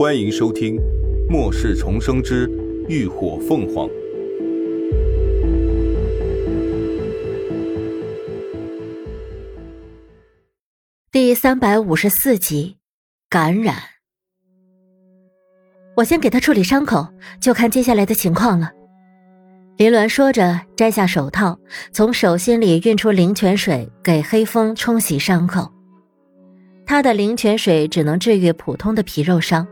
[0.00, 0.76] 欢迎收听
[1.28, 2.50] 《末世重生之
[2.88, 3.86] 浴火凤凰》
[11.12, 12.78] 第三百五十四集，
[13.28, 13.76] 感染。
[15.98, 17.06] 我先给他处理伤口，
[17.38, 18.72] 就看接下来的情况了。
[19.76, 21.58] 林鸾说着，摘下手套，
[21.92, 25.70] 从手心里运出灵泉水，给黑风冲洗伤口。
[26.86, 29.68] 他的灵泉水只能治愈普通的皮肉伤，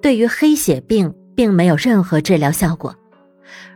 [0.00, 2.94] 对于黑血病并没有任何治疗效果。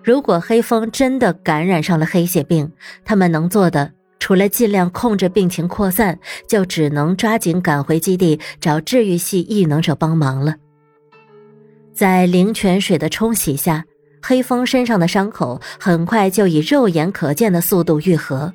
[0.02, 2.70] 如果黑风真的感染上了黑血病，
[3.04, 6.18] 他们能做的除了尽量控制病情扩散，
[6.48, 10.54] 就只能抓紧赶回基地找治愈系异能者帮忙了。
[11.92, 13.84] 在灵泉水的冲洗下，
[14.22, 18.52] 黑风身上的伤口很快就以肉眼可见的速度愈合。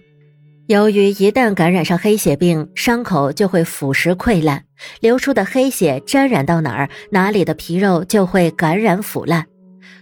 [0.68, 4.64] 由于一旦感染上黑血病，伤口就会腐蚀溃烂，
[5.00, 9.45] 流出的黑血沾染到哪儿，哪里的皮肉就会感染腐烂。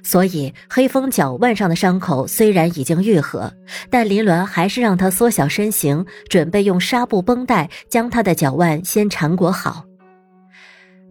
[0.04, 3.52] 所以，黑风脚腕上的伤口虽然已经愈合，
[3.90, 9.84] 但林鸾还是让他缩小身形，准备用纱布绷带将他的脚腕先缠裹好。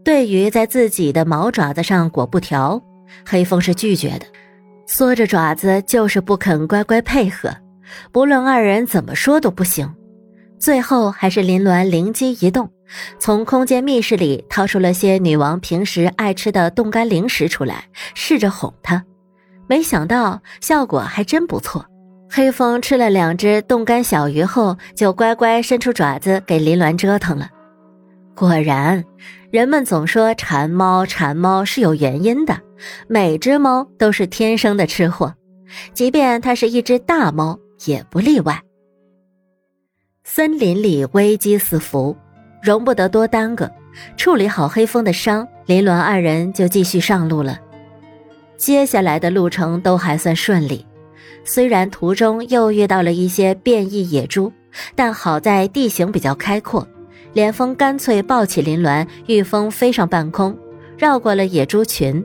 [0.02, 2.82] 对于在自己的毛爪子上裹布条，
[3.26, 4.24] 黑风是拒绝的，
[4.86, 7.54] 缩着爪子就是不肯乖乖配合。
[8.10, 9.94] 不论二人怎么说都不行，
[10.58, 12.70] 最后还是林鸾灵机一动，
[13.18, 19.04] 从空间密室里掏出了些女王平时爱吃的冻干零食出来，试着哄她。
[19.68, 21.86] 没想到效果还真不错。
[22.28, 27.50] 黑风吃了两只冻干小鱼后，就乖乖伸出爪子给林鸾折腾了。
[28.34, 29.04] 果然，
[29.50, 32.58] 人们总说馋猫馋猫是有原因的，
[33.06, 35.34] 每只猫都是天生的吃货，
[35.92, 37.58] 即便它是一只大猫。
[37.86, 38.60] 也不例外。
[40.24, 42.16] 森林里危机四伏，
[42.62, 43.70] 容不得多耽搁。
[44.16, 47.58] 处理好黑风的伤，林鸾二人就继续上路了。
[48.56, 50.86] 接下来的路程都还算顺利，
[51.44, 54.52] 虽然途中又遇到了一些变异野猪，
[54.94, 56.86] 但好在地形比较开阔。
[57.34, 60.56] 连峰干脆抱起林鸾，御风飞上半空，
[60.96, 62.24] 绕过了野猪群。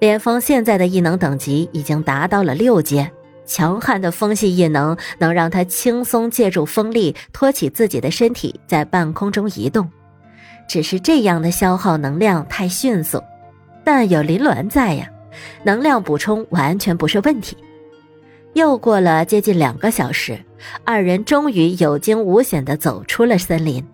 [0.00, 3.10] 连峰现在的异能等级已经达到了六阶。
[3.46, 9.90] 强悍的风系异能能让他轻松借助风力托起自己的身体，在半空中移动。
[10.66, 13.22] 只是这样的消耗能量太迅速，
[13.84, 15.10] 但有林鸾在呀，
[15.62, 17.56] 能量补充完全不是问题。
[18.54, 20.38] 又过了接近两个小时，
[20.84, 23.84] 二人终于有惊无险地走出了森林。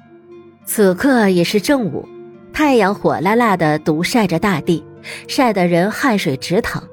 [0.65, 2.07] 此刻已是正午，
[2.53, 4.85] 太阳火辣辣的毒晒着大地，
[5.27, 6.85] 晒得人汗水直淌。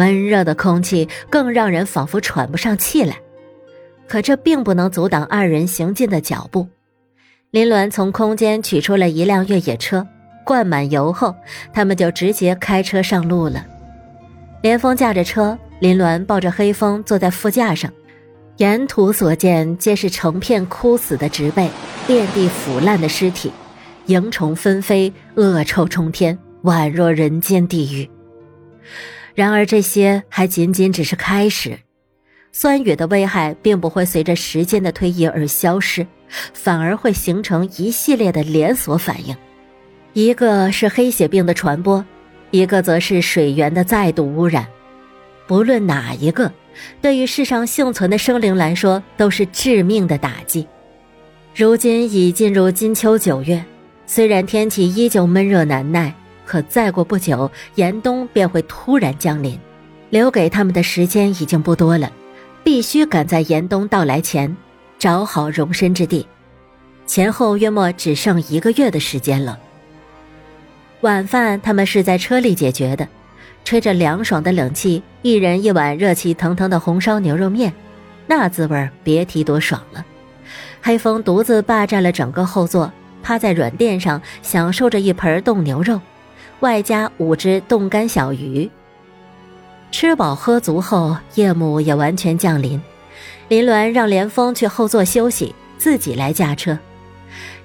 [0.00, 3.20] 闷热的空气更让人仿佛喘不上气来，
[4.08, 6.66] 可这并不能阻挡二人行进的脚步。
[7.50, 10.08] 林鸾从空间取出了一辆越野车，
[10.42, 11.36] 灌满油后，
[11.74, 13.66] 他们就直接开车上路了。
[14.62, 17.92] 连峰驾着车，林鸾抱着黑风坐在副驾上，
[18.56, 21.68] 沿途所见皆是成片枯死的植被，
[22.06, 23.52] 遍地腐烂的尸体，
[24.06, 28.08] 蝇虫纷飞，恶臭冲天，宛若人间地狱。
[29.34, 31.78] 然而这些还仅仅只是开始，
[32.52, 36.06] 酸雨的危害并不会随着时间的推移而消失，
[36.52, 39.36] 反而会形成一系列的连锁反应。
[40.12, 42.04] 一个是黑血病的传播，
[42.50, 44.66] 一个则是水源的再度污染。
[45.46, 46.52] 不论哪一个，
[47.00, 50.66] 对于世上幸存的生灵来说都是致命的打击。
[51.54, 53.64] 如今已进入金秋九月，
[54.06, 56.14] 虽然天气依旧闷热难耐。
[56.50, 59.56] 可再过不久，严冬便会突然降临，
[60.08, 62.10] 留给他们的时间已经不多了，
[62.64, 64.56] 必须赶在严冬到来前
[64.98, 66.26] 找好容身之地。
[67.06, 69.60] 前后约莫只剩一个月的时间了。
[71.02, 73.06] 晚饭他们是在车里解决的，
[73.64, 77.72] 吹着凉爽的冷气，一人一碗热气腾腾的红烧牛肉面，
[78.26, 80.04] 那滋味别提多爽了。
[80.82, 86.00] 黑风独自霸占了整个后座，趴在软垫上享受着一盆冻牛肉。
[86.60, 88.70] 外加五只冻干小鱼。
[89.90, 92.80] 吃饱喝足后，夜幕也完全降临。
[93.48, 96.78] 林鸾让连峰去后座休息，自己来驾车。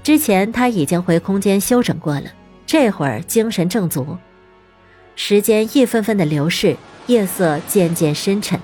[0.02, 2.26] 之前他已经回空间休整过了，
[2.66, 4.18] 这会儿精神正足。
[5.16, 6.76] 时间一分分的流逝，
[7.08, 8.60] 夜色渐渐深沉，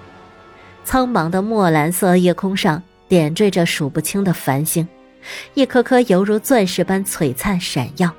[0.84, 4.88] 苍茫的墨蓝色夜空上点缀着数不清的繁星，
[5.54, 8.12] 一颗颗犹如钻石般璀璨闪耀。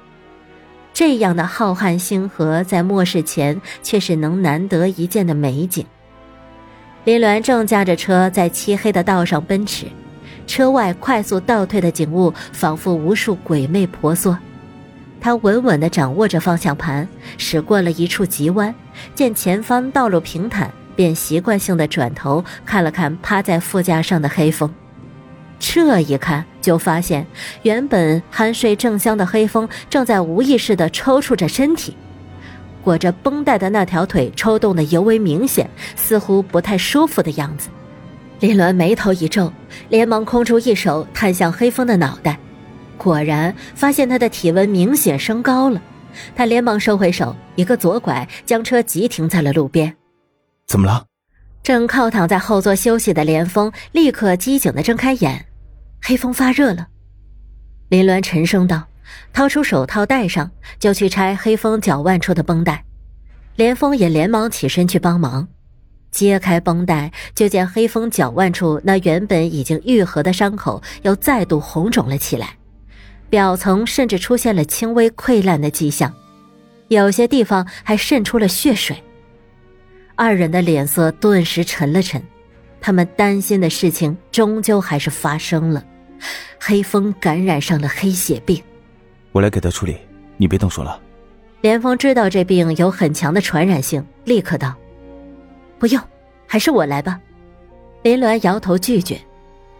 [0.94, 5.84] 这样的浩瀚星河，在末世前却是能难得一见的美景。
[7.04, 9.86] 林鸾正驾着车在漆黑的道上奔驰，
[10.46, 14.36] 车外快速倒退的景物，仿佛无数鬼魅婆娑。
[15.20, 18.74] 他稳稳地掌握着方向盘，驶过了一处急弯，
[19.14, 24.72] 见前方道路平坦，便习惯性地转头看了看趴在副驾上的黑风。
[25.64, 27.24] 这一看，就发现
[27.62, 31.96] 原本酣睡正香的黑风正在无意识地抽搐着身体，
[32.82, 37.68] 裹着绷带的那条腿抽动的尤为明显，似乎不太舒服的样子。
[38.40, 39.52] 林鸾眉头一皱，
[39.88, 42.36] 连忙空出一手探向黑风的脑袋。
[42.98, 45.80] 果然发现他的体温明显升高了，
[46.34, 49.94] 他连忙收回手，一个左拐将车急停在了路边。
[50.66, 51.04] 怎么了？
[51.62, 55.46] 正靠躺在后座休息的连峰立刻机警的睁开眼，
[56.04, 56.88] 黑风发热了。
[57.88, 58.88] 林鸾沉声道，
[59.32, 62.84] 掏出手套戴上，就去拆黑风脚腕处的绷带。
[63.54, 65.46] 连峰也连忙起身去帮忙，
[66.10, 72.56] 揭开绷带，就见黑风脚腕处那原本已经愈合的伤口又再度红肿了起来。
[73.30, 76.12] 表层甚至出现了轻微溃烂的迹象，
[76.88, 78.96] 有些地方还渗出了血水。
[80.14, 82.22] 二人的脸色顿时沉了沉，
[82.80, 85.82] 他们担心的事情终究还是发生了，
[86.64, 88.62] 黑风感染上了黑血病。
[89.32, 89.96] 我来给他处理，
[90.36, 91.00] 你别动手了。
[91.60, 94.72] 连峰知道这病有很强的传染性，立刻道
[95.80, 96.00] ：“不用，
[96.46, 97.20] 还是我来吧。”
[98.04, 99.20] 林鸾摇头拒绝。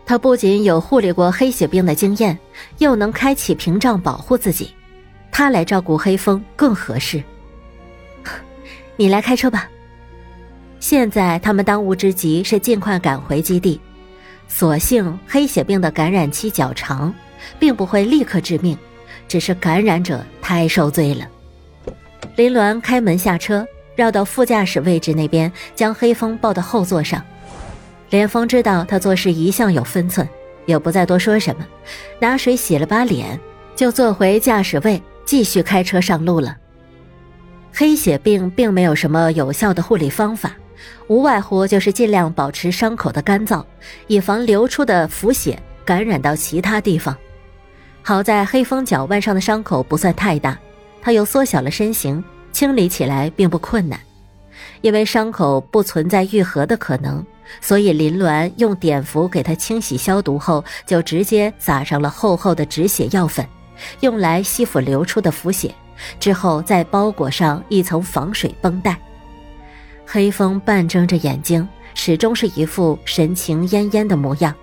[0.05, 2.37] 他不仅有护理过黑血病的经验，
[2.79, 4.75] 又能开启屏障保护自己，
[5.31, 7.23] 他来照顾黑风更合适。
[8.99, 9.70] 你来开车吧。
[10.81, 13.81] 现在他们当务之急是尽快赶回基地。
[14.54, 17.12] 所幸黑血病的感染期较长，
[17.58, 18.76] 并不会立刻致命，
[19.26, 21.26] 只是感染者太受罪了。
[22.37, 23.66] 林鸾开门下车，
[23.96, 27.20] 绕到副驾驶位置那边，将黑风抱到后座上。
[28.10, 30.28] 连峰知道他做事一向有分寸，
[30.66, 31.66] 也不再多说什么，
[32.20, 33.40] 拿水洗了把脸，
[33.75, 36.55] 就坐回驾驶位，继续开车上路了。
[37.72, 40.55] 黑血病并没有什么有效的护理方法，
[41.06, 43.64] 无外乎就是尽量保持伤口的干燥，
[44.06, 47.17] 以防流出的浮血感染到其他地方。
[48.02, 50.58] 好在黑风脚腕上的伤口不算太大，
[51.00, 53.99] 他又缩小了身形，清理起来并不困难。
[54.81, 57.25] 因为伤口不存在愈合的可能，
[57.61, 63.46] 所以林鸾用碘伏给他清洗消毒后，就直接撒上了厚厚的止血药粉，
[64.00, 65.73] 用来吸附流出的浮血，
[66.19, 68.99] 之后再包裹上一层防水绷带。
[70.14, 74.55] 黑风半睁着眼睛，始终是一副神情恹恹的模样，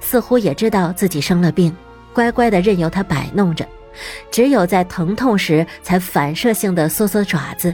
[0.00, 1.72] 似乎也知道自己生了病，
[2.12, 3.64] 乖乖的任由他摆弄着，
[4.28, 7.72] 只有在疼痛时才反射性的缩缩爪子。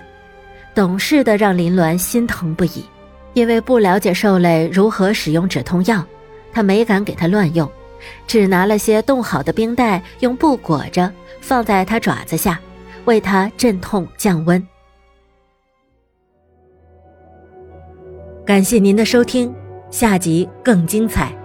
[0.74, 2.84] 懂事的让林鸾心疼不已，
[3.32, 6.04] 因为不了解兽类如何使用止痛药，
[6.52, 7.66] 他没敢给他乱用，
[8.26, 11.10] 只拿了些冻好的冰袋，用布裹着，
[11.40, 12.60] 放在他爪子下，
[13.06, 14.62] 为他镇痛降温。
[18.44, 19.54] 感谢您的收听，
[19.90, 21.43] 下集更精彩。